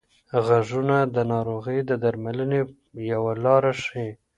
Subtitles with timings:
[0.45, 2.61] غږونه د ناروغۍ د درملنې
[3.11, 4.09] یوه لار ښيي.